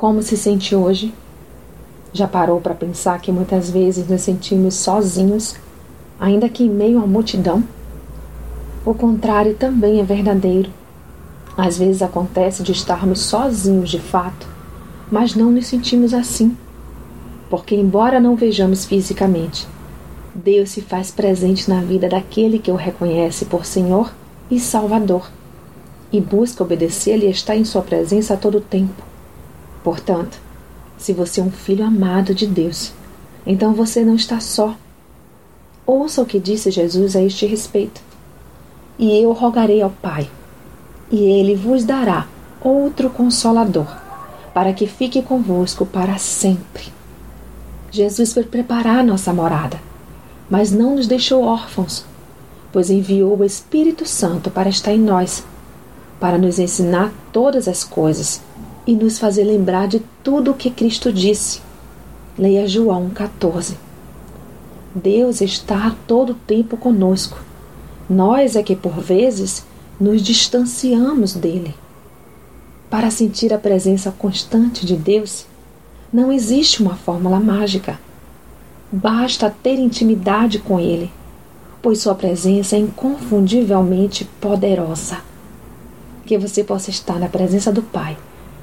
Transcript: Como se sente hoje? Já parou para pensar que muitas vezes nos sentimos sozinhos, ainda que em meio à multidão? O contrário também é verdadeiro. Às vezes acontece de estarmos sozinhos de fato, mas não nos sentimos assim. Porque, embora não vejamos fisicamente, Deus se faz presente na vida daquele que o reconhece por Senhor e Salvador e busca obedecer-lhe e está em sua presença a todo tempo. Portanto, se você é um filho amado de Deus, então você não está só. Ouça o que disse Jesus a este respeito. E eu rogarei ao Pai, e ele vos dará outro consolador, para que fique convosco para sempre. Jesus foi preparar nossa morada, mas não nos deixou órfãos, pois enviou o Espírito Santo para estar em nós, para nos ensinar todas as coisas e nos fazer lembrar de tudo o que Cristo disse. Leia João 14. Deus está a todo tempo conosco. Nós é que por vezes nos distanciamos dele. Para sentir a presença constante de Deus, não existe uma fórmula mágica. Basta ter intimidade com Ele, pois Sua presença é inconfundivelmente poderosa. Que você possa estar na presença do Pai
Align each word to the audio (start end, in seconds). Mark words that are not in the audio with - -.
Como 0.00 0.22
se 0.22 0.34
sente 0.34 0.74
hoje? 0.74 1.12
Já 2.10 2.26
parou 2.26 2.58
para 2.58 2.72
pensar 2.74 3.20
que 3.20 3.30
muitas 3.30 3.68
vezes 3.68 4.08
nos 4.08 4.22
sentimos 4.22 4.72
sozinhos, 4.76 5.56
ainda 6.18 6.48
que 6.48 6.64
em 6.64 6.70
meio 6.70 7.02
à 7.02 7.06
multidão? 7.06 7.62
O 8.82 8.94
contrário 8.94 9.54
também 9.56 10.00
é 10.00 10.02
verdadeiro. 10.02 10.70
Às 11.54 11.76
vezes 11.76 12.00
acontece 12.00 12.62
de 12.62 12.72
estarmos 12.72 13.20
sozinhos 13.20 13.90
de 13.90 14.00
fato, 14.00 14.48
mas 15.12 15.34
não 15.34 15.50
nos 15.50 15.66
sentimos 15.66 16.14
assim. 16.14 16.56
Porque, 17.50 17.74
embora 17.74 18.18
não 18.18 18.34
vejamos 18.36 18.86
fisicamente, 18.86 19.68
Deus 20.34 20.70
se 20.70 20.80
faz 20.80 21.10
presente 21.10 21.68
na 21.68 21.82
vida 21.82 22.08
daquele 22.08 22.58
que 22.58 22.70
o 22.70 22.74
reconhece 22.74 23.44
por 23.44 23.66
Senhor 23.66 24.10
e 24.50 24.58
Salvador 24.58 25.30
e 26.10 26.22
busca 26.22 26.64
obedecer-lhe 26.64 27.26
e 27.26 27.30
está 27.30 27.54
em 27.54 27.66
sua 27.66 27.82
presença 27.82 28.32
a 28.32 28.38
todo 28.38 28.62
tempo. 28.62 29.09
Portanto, 29.82 30.38
se 30.98 31.12
você 31.12 31.40
é 31.40 31.44
um 31.44 31.50
filho 31.50 31.84
amado 31.84 32.34
de 32.34 32.46
Deus, 32.46 32.92
então 33.46 33.72
você 33.72 34.04
não 34.04 34.14
está 34.14 34.38
só. 34.38 34.76
Ouça 35.86 36.20
o 36.20 36.26
que 36.26 36.38
disse 36.38 36.70
Jesus 36.70 37.16
a 37.16 37.22
este 37.22 37.46
respeito. 37.46 38.02
E 38.98 39.16
eu 39.16 39.32
rogarei 39.32 39.80
ao 39.80 39.90
Pai, 39.90 40.28
e 41.10 41.18
ele 41.18 41.56
vos 41.56 41.84
dará 41.84 42.26
outro 42.62 43.08
consolador, 43.08 43.88
para 44.52 44.74
que 44.74 44.86
fique 44.86 45.22
convosco 45.22 45.86
para 45.86 46.18
sempre. 46.18 46.92
Jesus 47.90 48.34
foi 48.34 48.44
preparar 48.44 49.02
nossa 49.02 49.32
morada, 49.32 49.80
mas 50.50 50.70
não 50.70 50.96
nos 50.96 51.06
deixou 51.06 51.42
órfãos, 51.42 52.04
pois 52.70 52.90
enviou 52.90 53.38
o 53.38 53.44
Espírito 53.44 54.06
Santo 54.06 54.50
para 54.50 54.68
estar 54.68 54.92
em 54.92 55.00
nós, 55.00 55.42
para 56.20 56.36
nos 56.36 56.58
ensinar 56.58 57.10
todas 57.32 57.66
as 57.66 57.82
coisas 57.82 58.42
e 58.86 58.94
nos 58.94 59.18
fazer 59.18 59.44
lembrar 59.44 59.88
de 59.88 60.00
tudo 60.22 60.50
o 60.50 60.54
que 60.54 60.70
Cristo 60.70 61.12
disse. 61.12 61.60
Leia 62.38 62.66
João 62.66 63.10
14. 63.10 63.76
Deus 64.94 65.40
está 65.40 65.88
a 65.88 65.96
todo 66.06 66.34
tempo 66.34 66.76
conosco. 66.76 67.38
Nós 68.08 68.56
é 68.56 68.62
que 68.62 68.74
por 68.74 68.98
vezes 69.00 69.64
nos 70.00 70.22
distanciamos 70.22 71.34
dele. 71.34 71.74
Para 72.88 73.10
sentir 73.10 73.52
a 73.52 73.58
presença 73.58 74.10
constante 74.10 74.84
de 74.84 74.96
Deus, 74.96 75.46
não 76.12 76.32
existe 76.32 76.82
uma 76.82 76.96
fórmula 76.96 77.38
mágica. 77.38 78.00
Basta 78.90 79.54
ter 79.62 79.78
intimidade 79.78 80.58
com 80.58 80.80
Ele, 80.80 81.12
pois 81.80 82.00
Sua 82.00 82.14
presença 82.14 82.74
é 82.74 82.80
inconfundivelmente 82.80 84.24
poderosa. 84.40 85.18
Que 86.26 86.36
você 86.36 86.64
possa 86.64 86.90
estar 86.90 87.20
na 87.20 87.28
presença 87.28 87.70
do 87.70 87.82
Pai 87.82 88.16